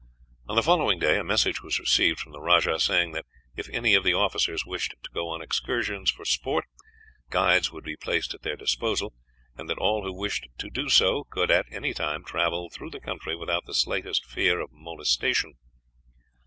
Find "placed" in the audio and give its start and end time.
7.95-8.33